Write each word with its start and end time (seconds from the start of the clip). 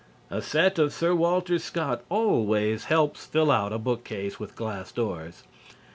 A 0.31 0.41
set 0.41 0.79
of 0.79 0.91
Sir 0.93 1.13
Walter 1.13 1.59
Scott 1.59 2.03
always 2.09 2.85
helps 2.85 3.23
fill 3.27 3.51
out 3.51 3.71
a 3.71 3.77
bookcase 3.77 4.39
with 4.39 4.55
glass 4.55 4.91
doors. 4.91 5.43